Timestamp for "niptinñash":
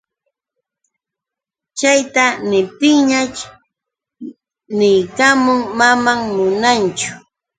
2.49-3.39